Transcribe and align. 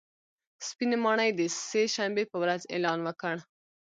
سپینې 0.67 0.97
ماڼۍ 1.03 1.29
د 1.35 1.41
سې 1.67 1.83
شنبې 1.95 2.23
په 2.31 2.37
ورځ 2.43 2.61
اعلان 2.73 2.99
وکړ 3.03 3.35